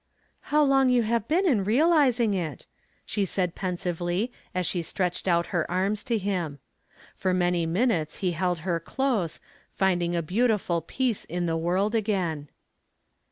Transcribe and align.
"How 0.49 0.63
long 0.63 0.89
you 0.89 1.03
have 1.03 1.27
been 1.27 1.45
in 1.47 1.63
realizing 1.63 2.33
it," 2.33 2.65
she 3.05 3.23
said 3.23 3.53
pensively 3.53 4.31
as 4.55 4.65
she 4.65 4.81
stretched 4.81 5.27
out 5.27 5.45
her 5.53 5.69
arms 5.69 6.03
to 6.05 6.17
him. 6.17 6.57
For 7.15 7.35
many 7.35 7.67
minutes 7.67 8.15
he 8.17 8.31
held 8.31 8.57
her 8.65 8.79
close, 8.79 9.39
finding 9.75 10.15
a 10.15 10.23
beautiful 10.23 10.81
peace 10.81 11.23
in 11.25 11.45
the 11.45 11.55
world 11.55 11.93
again. 11.93 12.49